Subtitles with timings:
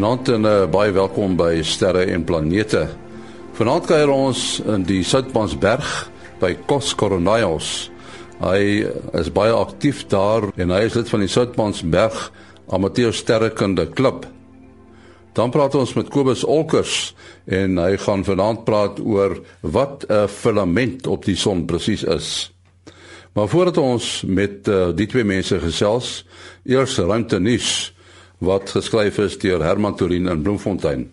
[0.00, 2.86] Goeienaand en uh, baie welkom by Sterre en Planete.
[3.58, 5.90] Vanaand kuier ons in die Soutpansberg
[6.40, 7.90] by Kos Coronaios.
[8.40, 8.86] Hy
[9.20, 12.16] is baie aktief daar en hy is lid van die Soutpansberg
[12.72, 14.24] Amateur Sterrekunde Klub.
[15.36, 17.12] Dan praat ons met Kobus Olkers
[17.44, 22.48] en hy gaan vanaand praat oor wat 'n filament op die son presies is.
[23.36, 26.24] Maar voordat ons met uh, die twee mense gesels,
[26.64, 27.92] eers ruimte nuus
[28.40, 31.08] wat geskryf is deur Herman Torin in Bloemfontein.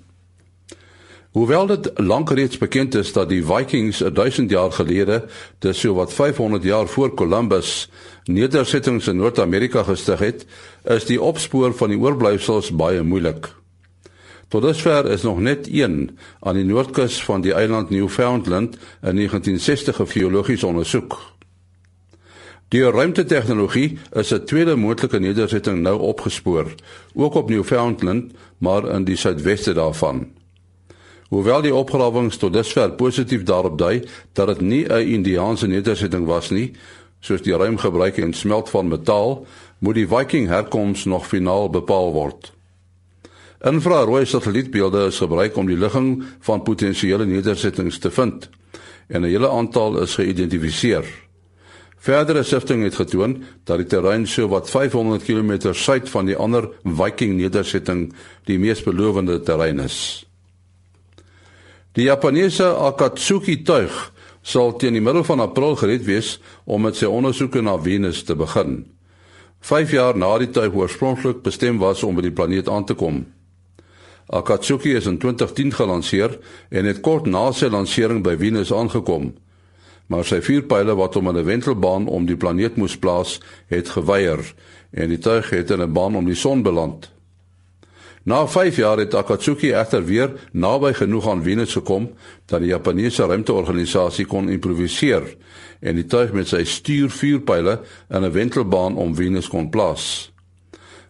[1.36, 5.20] Hoewel dit lank reeds bekend is dat die Vikings 1000 jaar gelede,
[5.60, 7.90] dis so wat 500 jaar voor Columbus,
[8.26, 10.46] nedersettings in Noord-Amerika gestig het,
[10.84, 13.52] is die opspoor van die oorblyfsels baie moeilik.
[14.48, 20.02] Tot dusver is nog net een aan die noordkus van die eiland Newfoundland in 1960
[20.08, 21.37] geologies ondersoek.
[22.68, 26.74] Die ruimtetegnologie is 'n tweede moontlike nedersetting nou opgespoor,
[27.14, 30.28] ook op Newfoundland, maar in die suidweste daarvan.
[31.28, 36.50] Hoewel die opgrawings tot dusver positief daarop dui dat dit nie 'n Indiaanse nedersetting was
[36.50, 36.72] nie,
[37.20, 39.46] soos die ruimgebruik en smelt van metaal,
[39.80, 42.54] moet die Viking herkoms nog finaal bepaal word.
[43.62, 48.50] Infrarooi satellietbeelde is gebruik om die ligging van potensiële nedersettings te vind
[49.08, 51.27] en 'n hele aantal is geïdentifiseer.
[52.08, 53.34] Verdere sifting het getoon
[53.68, 58.14] dat die terrein so wat 500 km suid van die ander Viking nedersetting
[58.48, 60.24] die mees belovende terrein is.
[62.00, 63.98] Die Japaneese Akatsuki tuig
[64.40, 68.38] sal teen die middel van April gereed wees om met sy ondersoeke na Venus te
[68.40, 68.86] begin.
[69.68, 73.26] 5 jaar na die tuig oorspronklik bestem was om by die planeet aan te kom.
[74.32, 79.34] Akatsuki is in 2010 gelanseer en het kort na sy lansering by Venus aangekom
[80.08, 84.54] maar sy vuurpyle wat hom in 'n wentelbaan om die planeet moes plaas, het geweier
[84.92, 87.12] en die tuig het in 'n baan om die son beland.
[88.24, 92.10] Na 5 jaar het Akatsuki egter weer naby genoeg aan Venus gekom
[92.46, 95.38] dat die Japannese ruimteorganisasie kon improviseer
[95.80, 100.32] en die tuig met sy stuurvuurpyle in 'n wentelbaan om Venus kon plaas.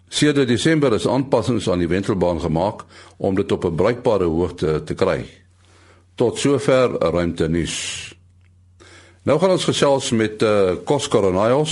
[0.10, 2.86] Sedert Desember is aanpassings aan die wentelbaan gemaak
[3.18, 5.26] om dit op 'n bruikbare hoogte te kry.
[6.16, 8.17] Tot sover ruimte nuus.
[9.28, 11.72] Nou gaan ons gesels met uh, eh, Kos Coronaios.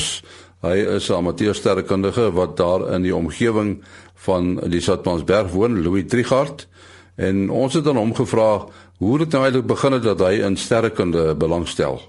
[0.65, 3.83] Hy is 'n amateursterrekundige wat daar in die omgewing
[4.25, 6.67] van die Satmansberg woon, Louis Trigard.
[7.15, 8.67] En ons het aan hom gevra
[8.97, 12.01] hoe dit nou eintlik begin het dat hy in sterrekunde belangstel.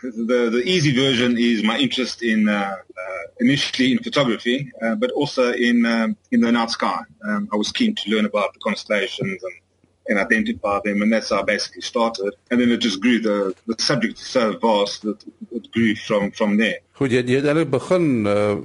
[0.00, 5.12] The the easy version is my interest in uh, uh initially in photography, uh, but
[5.12, 7.04] also in uh, in the night sky.
[7.20, 9.63] Um, I was keen to learn about the constellations and
[10.06, 12.34] and identify them, and that's how I basically started.
[12.50, 13.20] And then it just grew.
[13.20, 16.78] The the subject is so vast that it grew from from there.
[16.92, 18.56] Goed, jy jy het eintlik begin uh,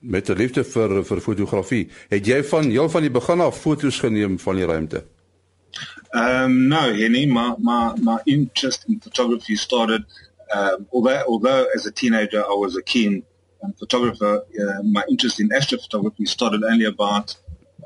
[0.00, 1.88] met 'n liefde vir vir fotografie.
[2.08, 5.04] Het jy van heel van die begin af foto's geneem van die ruimte?
[6.14, 10.04] Um no, Henny, my my my interest in photography started
[10.54, 13.24] um although although as a teenager I was a keen
[13.62, 17.36] um, photographer, uh, my interest in astrophotography started only about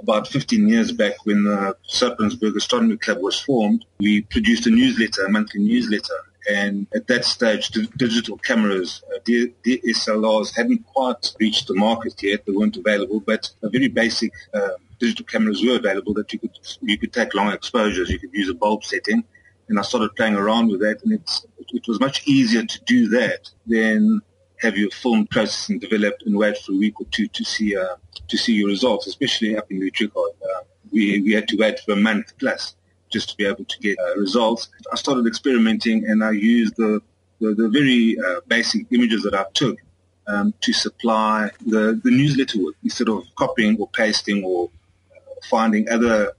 [0.00, 5.24] about 15 years back when the Serpensburg Astronomy Club was formed, we produced a newsletter,
[5.24, 6.14] a monthly newsletter.
[6.50, 12.46] And at that stage, digital cameras, uh, DSLRs, hadn't quite reached the market yet.
[12.46, 16.56] They weren't available, but a very basic uh, digital cameras were available that you could
[16.80, 18.08] you could take long exposures.
[18.08, 19.22] You could use a bulb setting,
[19.68, 23.08] and I started playing around with that, and it's it was much easier to do
[23.08, 24.22] that than
[24.60, 27.96] have your film processing developed and wait for a week or two to see uh,
[28.30, 30.30] to see your results, especially up in the Tricard.
[30.42, 30.60] Uh,
[30.92, 32.74] we, we had to wait for a month plus
[33.10, 34.68] just to be able to get uh, results.
[34.92, 37.02] I started experimenting and I used the,
[37.40, 39.78] the, the very uh, basic images that I took
[40.26, 44.70] um, to supply the, the newsletter with instead of copying or pasting or
[45.14, 46.32] uh, finding other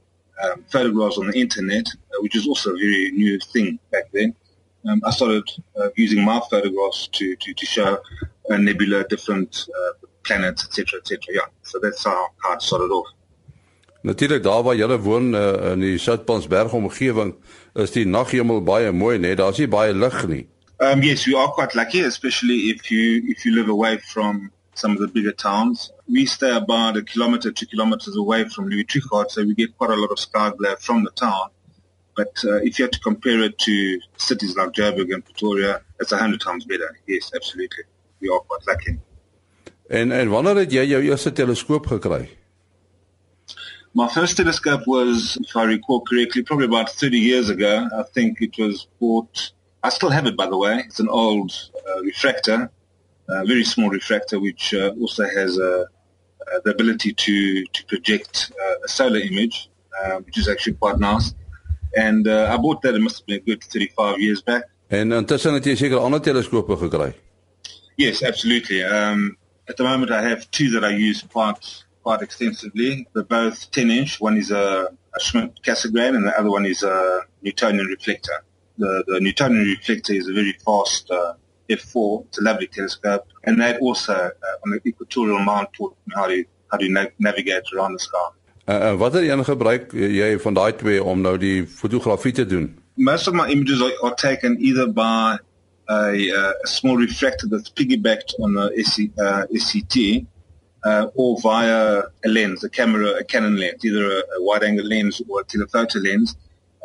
[0.43, 4.33] um, photographs on the internet, uh, which is also a very new thing back then
[4.87, 5.49] um, I started
[5.79, 7.99] uh, using my photographs to, to, to show
[8.49, 9.67] a nebula, different
[10.23, 11.17] planets, etc., etc.
[11.33, 13.07] Yeah, so that's how, how it started off.
[14.01, 17.35] Natuurlik daar waar jy woon uh, in die Soutpansberg omgewing
[17.73, 20.47] is die naghemel baie mooi net daar's nie baie lig nie.
[20.81, 24.93] Um yes we are quite lucky especially if you if you live away from some
[24.93, 25.91] of the bigger towns.
[26.09, 29.91] We stay about a kilometer two kilometers away from Louis Trichardt so we get quite
[29.91, 31.49] a lot of sky glare from the town.
[32.15, 36.11] But uh, if you have to compare it to cities like Joburg and Pretoria, it's
[36.11, 36.97] a hundred times better.
[37.07, 37.83] Yes, absolutely.
[38.19, 38.97] We are quite lucky.
[39.91, 42.29] En en wanneer het jy jou eerste teleskoop gekry?
[43.91, 47.89] My first telescope was, if I recall correctly, probably about 30 years ago.
[47.91, 49.51] I think it was bought,
[49.83, 50.79] I still have it by the way.
[50.87, 52.71] It's an old uh, refractor,
[53.27, 58.53] a very small refractor, which uh, also has a, uh, the ability to to project
[58.63, 59.69] uh, a solar image,
[60.01, 61.35] uh, which is actually quite nice.
[61.97, 62.95] And uh, I bought that.
[62.95, 64.63] It must have been a good 35 years back.
[64.87, 67.13] En intussen het jy seker ander teleskope gekry.
[67.95, 68.83] Yes, absolutely.
[68.83, 69.37] Um,
[69.71, 73.07] at the moment, I have two that I use quite quite extensively.
[73.13, 74.19] They're both 10 inch.
[74.19, 78.43] One is a, a Schmidt Cassegrain, and the other one is a Newtonian reflector.
[78.77, 81.33] The, the Newtonian reflector is a very fast uh,
[81.69, 82.25] f4.
[82.27, 86.27] It's a lovely telescope, and that also uh, on the equatorial mount taught me how
[86.27, 88.27] to how to na- navigate around the sky.
[88.67, 92.67] Uh, uh watter een gebruik jy van daai twee om nou die fotografie te doen?
[92.95, 95.39] Most of my images are, are taken either by
[95.91, 100.25] a, uh, a small refractor that's piggybacked on a SC, uh, SCT
[100.83, 105.21] uh, or via a lens, a camera, a Canon lens, either a, a wide-angle lens
[105.29, 106.35] or a telephoto lens.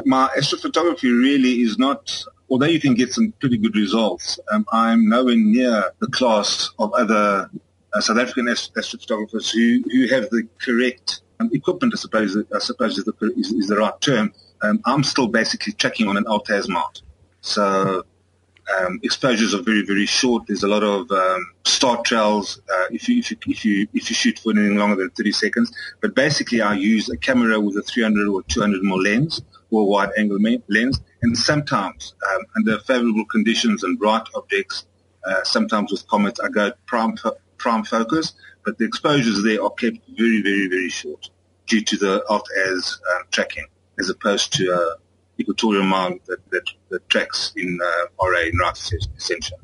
[0.05, 5.09] My astrophotography really is not, although you can get some pretty good results, um, I'm
[5.09, 7.51] nowhere near the class of other
[7.95, 12.99] uh, South African astrophotographers who, who have the correct um, equipment, I suppose, I suppose
[12.99, 14.35] is the, is, is the right term.
[14.63, 17.03] Um, I'm still basically checking on an Altaz mount.
[17.41, 18.05] So
[18.75, 20.45] um, exposures are very, very short.
[20.47, 24.11] There's a lot of um, start trails uh, if, you, if, you, if, you, if
[24.11, 25.73] you shoot for anything longer than 30 seconds.
[26.01, 30.11] But basically, I use a camera with a 300 or 200 mm lens or wide
[30.19, 31.01] angle lens.
[31.23, 34.87] And sometimes, um, under favorable conditions and bright objects,
[35.27, 37.17] uh, sometimes with comets, I go prime,
[37.59, 38.33] prime focus.
[38.65, 41.31] But the exposures there are kept very, very, very short
[41.67, 43.67] due to the alt as um, tracking
[43.99, 44.95] as opposed to uh,
[45.39, 48.79] equatorial mount that, that, that tracks in uh, RA in Rough
[49.17, 49.59] Ascension.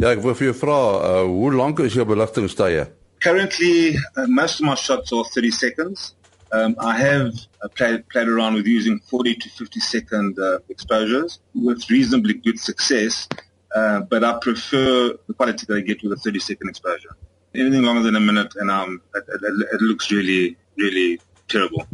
[0.00, 2.86] Ja, ek wil vir jou vra, uh, hoe lank is jou beligtingstye?
[3.20, 6.14] Currently, uh, most of my shots are 30 seconds.
[6.52, 11.38] Um, I have uh, played, played around with using 40 to 50 second uh, exposures
[11.54, 13.28] with reasonably good success,
[13.76, 17.14] uh, but I prefer the quality that I get with a 30 second exposure.
[17.54, 21.86] Anything longer than a minute, and um, it, it, it looks really, really terrible.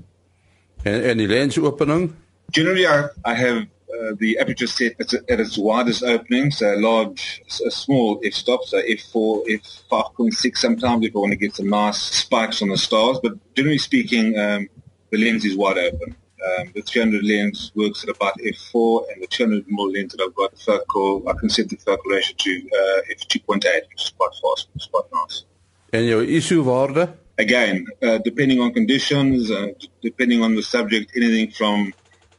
[0.85, 2.15] En, en die lensopening?
[2.52, 3.66] Generally, I, I have
[3.96, 8.64] uh, the aperture set at, at, its widest opening, so a large, a small f-stop,
[8.64, 9.60] so f4,
[9.90, 13.19] f5.6 sometimes if I want to get some nice spikes on the stars.
[13.22, 14.69] But generally speaking, um,
[15.10, 16.16] the lens is wide open.
[16.58, 20.34] Um, the 300 lens works at about f4, and the 200 mm lens that I've
[20.34, 24.69] got focal, I can set the focal ratio to uh, f2.8, which is quite fast,
[24.75, 25.44] it's quite nice.
[25.92, 27.12] And your issue waarde?
[27.38, 29.69] Again, uh, depending on conditions, uh,
[30.02, 31.92] depending on the subject, anything from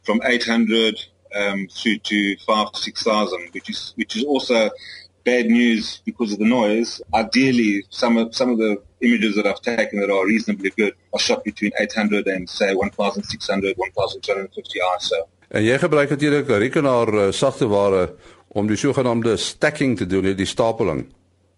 [0.07, 1.05] from 800
[1.35, 4.71] um, through to five to 6,000, which is which is also
[5.25, 7.01] bad news because of the noise.
[7.13, 11.19] Ideally, some of some of the images that I've taken that are reasonably good are
[11.19, 15.19] shot between 800 and say 1,600, 1,250 ISO.
[15.47, 18.15] En jy gebruik natuurlik 'n rekenaar uh, sagteware
[18.47, 21.05] om die sogenaamde stacking te doen, die stapeling.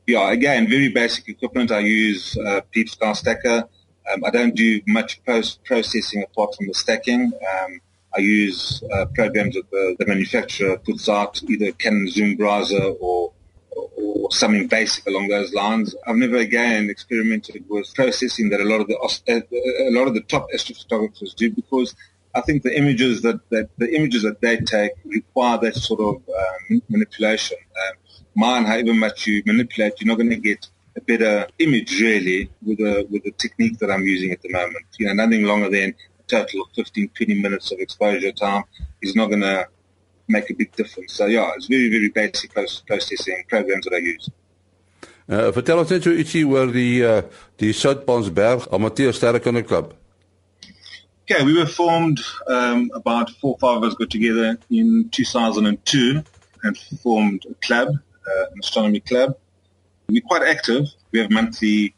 [0.06, 1.72] Yeah, again, very basic equipment.
[1.72, 3.68] I use uh, Peep Star Stacker.
[4.10, 7.34] Um, I don't do much post processing apart from the stacking.
[7.54, 7.82] Um,
[8.16, 13.32] I use uh, programs that the, the, manufacturer puts out, either Canon Zoom browser or,
[13.72, 15.96] or something basic along those lines.
[16.08, 20.16] I've never again experimented with processing that a lot of the uh, a lot of
[20.16, 21.96] the top astrophotographers do because
[22.34, 26.16] I think the images that, that the images that they take require that sort of
[26.16, 27.58] um, manipulation.
[27.58, 27.98] Um,
[28.36, 32.78] mine, however much you manipulate, you're not going to get a better image really with
[32.78, 34.86] the with the technique that I'm using at the moment.
[34.98, 35.96] You know, nothing longer than
[36.30, 38.64] total of 15, 20 minutes of exposure time
[39.02, 39.68] is not going to
[40.28, 41.14] make a big difference.
[41.14, 44.30] So yeah, it's very, very basic processing programs that I use.
[45.30, 47.20] Uh, vertel ons net so ietsie oor die uh,
[47.62, 49.92] die Soutpansberg Amateur Sterrekunde Klub.
[51.30, 56.24] Okay, we were formed um, about four or five of us got together in 2002
[56.64, 59.38] and formed a club, uh, an astronomy club.
[60.08, 60.88] We're quite active.
[61.12, 61.94] We have monthly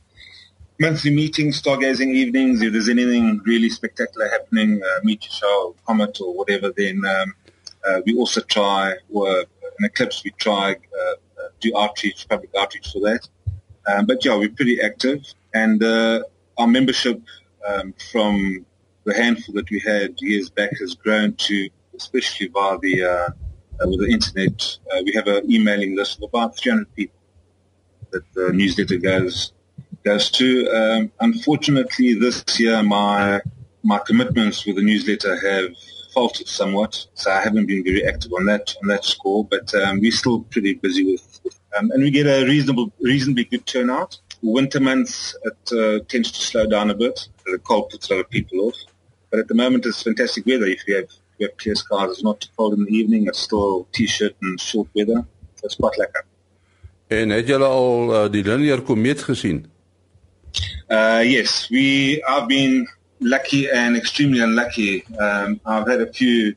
[0.81, 2.59] monthly meetings, stargazing evenings.
[2.63, 7.35] If there's anything really spectacular happening, uh, meteor shower, comet, or whatever, then um,
[7.87, 12.91] uh, we also try, or an eclipse, we try uh, uh, do outreach, public outreach
[12.91, 13.29] for that.
[13.87, 15.23] Um, but yeah, we're pretty active,
[15.53, 16.23] and uh,
[16.57, 17.21] our membership
[17.67, 18.65] um, from
[19.03, 23.29] the handful that we had years back has grown to, especially via the uh,
[23.85, 24.77] with the internet.
[25.05, 27.19] we have an emailing list of about 300 people
[28.11, 29.53] that the newsletter goes
[30.03, 30.67] goes to.
[30.69, 33.41] Um, unfortunately, this year my
[33.83, 35.71] my commitments with the newsletter have
[36.13, 39.45] faltered somewhat, so I haven't been very active on that on that score.
[39.45, 41.39] But um, we're still pretty busy with,
[41.77, 44.17] um, and we get a reasonable, reasonably good turnout.
[44.41, 47.27] Winter months it uh, tends to slow down a bit.
[47.45, 48.77] The cold puts a lot of people off,
[49.29, 50.65] but at the moment it's fantastic weather.
[50.65, 53.27] If you have if you have clear skies, it's not too cold in the evening.
[53.27, 55.25] It's still t-shirt and short weather.
[55.55, 56.25] So it's quite lekker.
[57.07, 59.65] En het julle al uh, die linear komeet gesien?
[60.89, 62.87] Uh, yes, we have been
[63.19, 65.05] lucky and extremely unlucky.
[65.17, 66.55] Um, I've had a few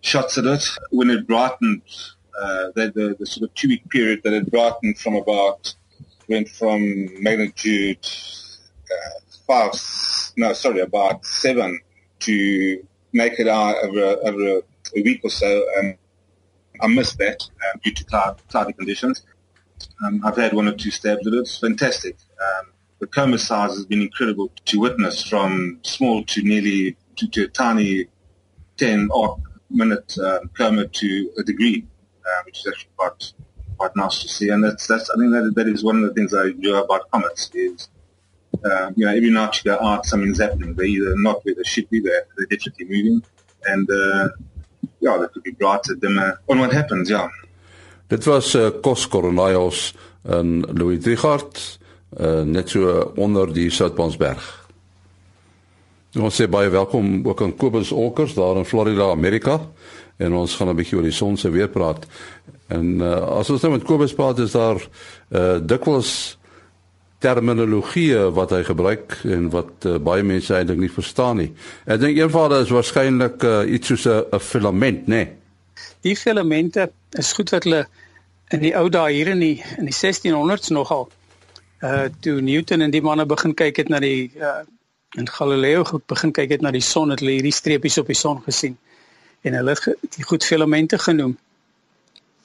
[0.00, 1.82] shots at it when it brightened.
[2.38, 5.72] Uh, the, the, the sort of two-week period that it brightened from about
[6.28, 8.04] went from magnitude
[8.90, 9.72] uh, five,
[10.36, 11.80] no, sorry, about seven
[12.20, 14.62] to make it out over, over
[14.96, 15.64] a week or so.
[15.78, 15.94] Um,
[16.80, 19.22] I missed that um, due to cloud, cloudy conditions.
[20.04, 21.38] Um, I've had one or two stabs at it.
[21.38, 22.16] It's fantastic.
[22.40, 22.66] Um,
[23.04, 27.48] the coma size has been incredible to witness from small to nearly to, to a
[27.48, 28.06] tiny
[28.78, 31.86] 10 odd minute um, coma to a degree,
[32.26, 33.32] uh, which is actually quite
[33.76, 34.48] quite nice to see.
[34.48, 37.10] And that's that's I think that that is one of the things I enjoy about
[37.10, 37.88] comets is
[38.64, 40.74] uh, you know every night you go out something's happening.
[40.74, 43.22] They're either not where they should be, they're, they're definitely moving,
[43.66, 44.28] and uh,
[45.00, 47.28] yeah, they could be brighter, dimmer, on what happens, yeah.
[48.08, 49.08] Dit was uh, Kos
[50.26, 51.78] in Louis Trichardt,
[52.20, 54.44] uh, net so onder die Soutpansberg.
[56.14, 59.58] Ons sê baie welkom ook aan Kobus Olkers daar in Florida, Amerika.
[60.16, 62.06] En ons gaan 'n bietjie oor die son se weer praat.
[62.68, 64.78] En uh, as ons nou met Kobus praat, is daar
[65.30, 66.38] uh, dikwels
[67.18, 71.50] terminologie wat hy gebruik en wat uh, baie mense eintlik nie verstaan nie.
[71.84, 75.24] Ek dink een van hulle is waarskynlik uh, iets soos 'n filament, né?
[75.24, 75.28] Nee?
[76.00, 77.86] Die filamente is goed wat hulle
[78.54, 81.08] in die ou dae hier in die in die 1600s nogal
[81.84, 84.62] uh toe Newton en die manne begin kyk het na die uh
[85.14, 88.40] en Galileo begin kyk het na die son het hulle hierdie streepies op die son
[88.46, 88.78] gesien
[89.46, 91.36] en hulle het die goed filamente genoem.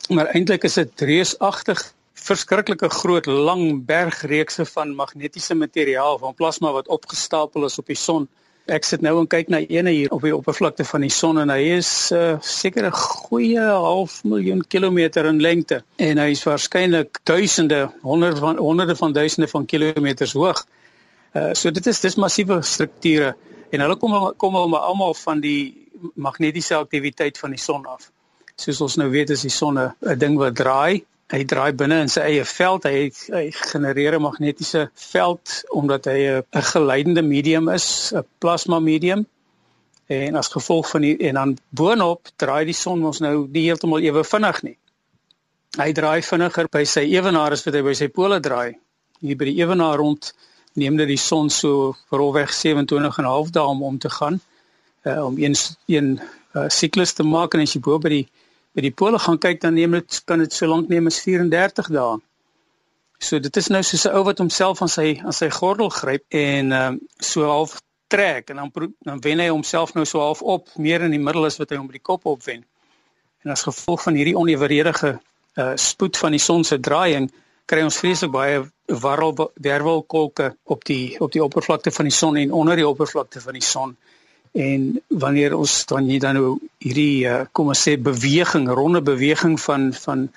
[0.10, 1.82] Maar eintlik is dit reusagtig
[2.20, 8.28] verskriklike groot lang bergreekse van magnetiese materiaal van plasma wat opgestapel is op die son.
[8.70, 11.50] Ek sit nou en kyk na eene hier op die oppervlakte van die son en
[11.50, 17.20] hy is uh, seker 'n goeie half miljoen kilometer in lengte en hy is waarskynlik
[17.26, 20.62] duisende, honderde van honderde van duisende van kilometers hoog.
[21.34, 23.34] Uh, so dit is dis massiewe strukture
[23.72, 28.12] en hulle kom kom almal van die magnetiese aktiwiteit van die son af.
[28.56, 32.12] Soos ons nou weet is die son 'n ding wat draai hy draai binne in
[32.12, 32.88] sy eie veld.
[32.90, 39.26] Hy hy genereer 'n magnetiese veld omdat hy 'n geleidende medium is, 'n plasma medium.
[40.08, 44.02] En as gevolg van die en dan boonop draai die son ons nou nie heeltemal
[44.02, 44.78] ewe vinnig nie.
[45.78, 48.74] Hy draai vinniger by sy ewenaar as wat hy by sy pole draai.
[49.22, 50.34] Hier by die ewenaar rond
[50.74, 54.42] neem dit die son so verhoeweg 27 en 'n half dae om om te gaan
[55.04, 55.56] uh, om een
[55.86, 56.20] een
[56.54, 58.28] uh, siklus te maak en as jy bo by die
[58.76, 61.90] by die pole gaan kyk dan neem dit kan dit so lank neem as 34
[61.96, 62.18] dae.
[63.20, 66.26] So dit is nou soos 'n ou wat homself aan sy aan sy gordel gryp
[66.30, 70.42] en ehm um, so half trek en dan dan wen hy homself nou so half
[70.42, 72.66] op meer in die middel as wat hy hom by die kop opwen.
[73.44, 75.20] En as gevolg van hierdie oneweredige
[75.58, 77.30] uh spoed van die son se draaiing
[77.66, 78.62] kry ons vreeslik baie
[79.04, 83.54] warrel wervelkolke op die op die oppervlakte van die son en onder die oppervlakte van
[83.54, 83.98] die son
[84.52, 89.60] en wanneer ons dan hier dan nou hierdie uh, kom ons sê beweging ronde beweging
[89.62, 90.30] van van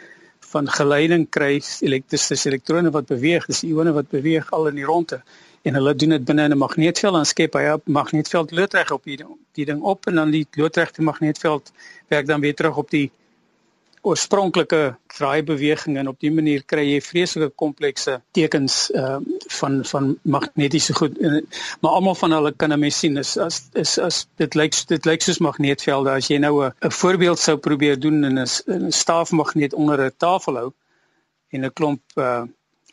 [0.53, 5.23] van geleiding kry elektriese elektrone wat beweeg dis ione wat beweeg al in die ronde.
[5.63, 9.05] En hulle doen dit binne in 'n magneetveld en skep hy 'n magneetveld loodreg op
[9.05, 9.19] die
[9.53, 11.73] die ding op en dan die loodregte magneetveld
[12.09, 13.11] werk dan weer terug op die
[14.03, 14.81] oorspronklike
[15.15, 19.19] draaibeweging en op dié manier kry jy vreeslike komplekse tekens uh
[19.59, 21.19] van van magnetiese goed.
[21.19, 21.37] En,
[21.81, 25.05] maar almal van hulle kan 'n mens sien is as is as dit lyk dit
[25.05, 26.11] lyk soos magneetvelde.
[26.11, 30.73] As jy nou 'n voorbeeld sou probeer doen in 'n staafmagneet onder 'n tafel hou
[31.51, 32.43] en 'n klomp uh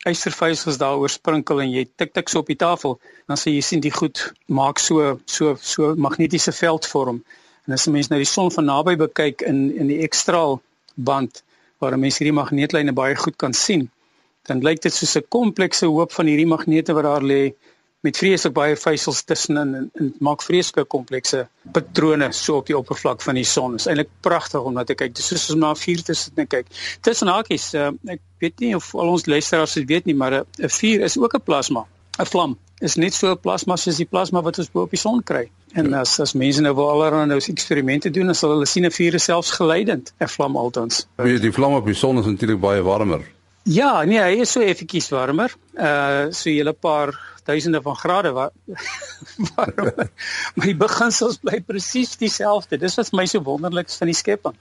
[0.08, 3.80] ystervuisels daaroor sprinkel en jy tik tik so op die tafel dan sê jy sien
[3.84, 7.22] die goed maak so so so magnetiese veld vorm
[7.66, 10.60] en as 'n mens nou die son van naby bekyk in in die ekstraal
[10.94, 11.42] band
[11.80, 13.88] waar mense hierdie magneetlyne baie goed kan sien.
[14.48, 17.54] Dan lyk dit soos 'n komplekse hoop van hierdie magnete wat daar lê
[18.00, 23.20] met vreeslik baie vesels tussenin en dit maak vreeslike komplekse patrone so op die oppervlak
[23.22, 23.76] van die son.
[23.76, 25.14] Dit is eintlik pragtig om na te kyk.
[25.14, 26.66] Dit is soos om na 'n vuur te sit en kyk.
[27.00, 30.68] Tussen hakies, uh, ek weet nie of al ons luisteraars dit weet nie, maar 'n
[30.68, 31.86] vuur is ook 'n plasma,
[32.18, 35.20] 'n vlam is net so plasma soos die plasma wat ons bo op die son
[35.22, 35.44] kry.
[35.76, 36.00] En ja.
[36.00, 39.18] as as mense nou wil allerlei nou eksperimente doen, dan sal hulle sien 'n vuur
[39.20, 41.06] selfs geleidend, 'n vlam altens.
[41.16, 43.22] Wie die vlam op die son is natuurlik baie warmer.
[43.64, 45.52] Ja, nee, hy is so effetjies warmer.
[45.76, 47.12] Uh so 'n hele paar
[47.44, 48.50] duisende van grade wa
[49.54, 50.10] warmer.
[50.54, 52.78] maar die beginsels bly presies dieselfde.
[52.78, 54.56] Dis wat my so wonderlik is van die skepping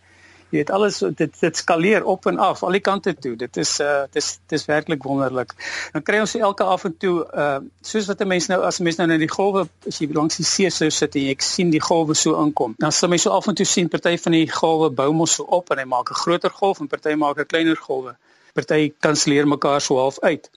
[0.49, 3.35] jy weet alles dit dit skaleer op en af al die kante toe.
[3.37, 5.53] Dit is uh dis dis werklik wonderlik.
[5.93, 8.83] Dan kry ons elke af en toe uh soos wat 'n mens nou as 'n
[8.83, 11.69] mens nou in die golwe as jy langs die see sou sit en ek sien
[11.69, 14.47] die golwe so inkom dan sal mens so af en toe sien party van die
[14.51, 17.45] golwe bou mos so op en hy maak 'n groter golf en party maak 'n
[17.45, 18.15] kleiner golwe.
[18.53, 20.49] Party kanselleer mekaar so half uit.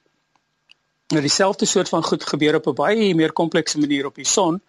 [1.12, 4.61] Nou dieselfde soort van goed gebeur op 'n baie meer komplekse manier op die son.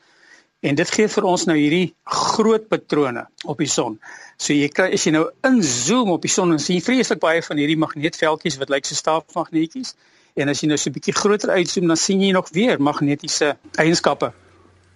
[0.64, 3.98] En dit gee vir ons nou hierdie groot patrone op die son.
[4.40, 7.60] So jy kry as jy nou inzoom op die son en sien vreeslik baie van
[7.60, 9.92] hierdie magneetveldjies wat lyk so staafmagneetjies.
[10.40, 13.58] En as jy nou so 'n bietjie groter uitzoom dan sien jy nog weer magnetiese
[13.76, 14.32] eienskappe.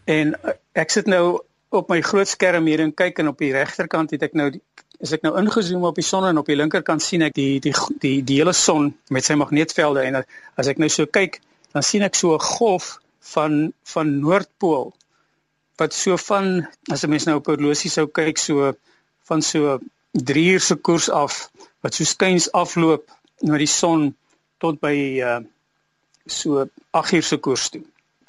[0.06, 3.52] En eh, ek sit nou op my groot skerm hier en kyk en op die
[3.52, 4.52] regterkant het ek nou
[5.04, 7.74] as ek nou ingezoom op die son en op die linkerkant sien ek die die
[8.00, 10.22] die die hele son met sy magneetvelde en
[10.56, 11.42] as ek nou so kyk
[11.76, 12.98] dan sien ek so 'n golf
[13.34, 14.94] van van noordpool
[15.78, 18.74] wat so van as 'n mens nou op horlosie sou kyk so
[19.30, 19.80] van so
[20.12, 24.16] 3 uur se koers af wat so skuins afloop na die son
[24.58, 25.40] tot by uh,
[26.26, 27.84] so 8 uur se koers toe.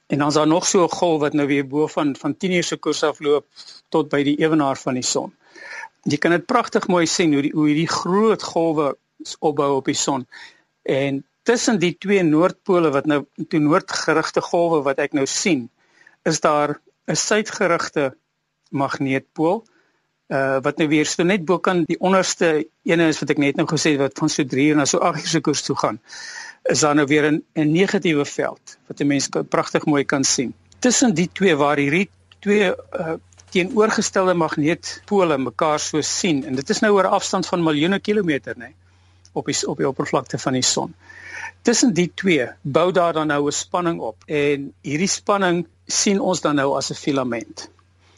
[0.07, 2.53] En dan is daar nog so 'n golf wat nou weer bo van van 10
[2.53, 3.47] uur se koers afloop
[3.89, 5.33] tot by die ewenaar van die son
[6.09, 8.93] jy kan dit pragtig mooi sien hoe die hoe hierdie groot golwe
[9.45, 10.27] opbou op die son.
[10.87, 15.67] En tussen die twee noordpole wat nou toe noordgerigte golwe wat ek nou sien,
[16.29, 16.79] is daar
[17.09, 18.17] 'n suidgerigte
[18.71, 19.65] magneetpool
[20.29, 23.57] uh wat nou weer so net bo kan die onderste ene is wat ek net
[23.57, 26.01] nou gesê het wat van so 3 na so 8 se koers toe gaan
[26.69, 30.55] is daar nou weer 'n 'n negatiewe veld wat 'n mens pragtig mooi kan sien.
[30.79, 32.11] Tussen die twee waar hierdie
[32.41, 33.17] twee uh
[33.51, 38.75] teenoorgestelde magneetpole mekaar so sien en dit is nou oor afstand van miljoene kilometer nê
[39.33, 40.95] op die op die oppervlakte van die son.
[41.69, 46.41] Tussen die twee bou daar dan nou 'n spanning op en hierdie spanning sien ons
[46.41, 47.71] dan nou as 'n filament.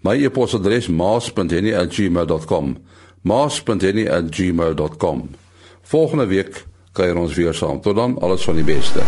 [0.00, 2.76] My e-posadres maas.henny@gmail.com.
[3.20, 5.30] maas.henny@gmail.com.
[5.82, 7.80] Volgende week kuier ons weer saam.
[7.80, 9.00] Tot dan, alles van die beste.